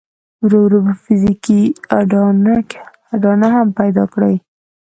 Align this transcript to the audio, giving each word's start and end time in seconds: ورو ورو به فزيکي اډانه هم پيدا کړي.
ورو 0.45 0.57
ورو 0.63 0.79
به 0.85 0.93
فزيکي 1.03 1.61
اډانه 3.13 3.47
هم 3.55 3.67
پيدا 3.79 4.03
کړي. 4.13 4.35